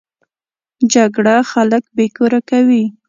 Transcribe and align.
جګړه 0.93 1.35
خلک 1.51 1.83
بې 1.95 2.05
کوره 2.15 2.39
کوي 2.49 2.83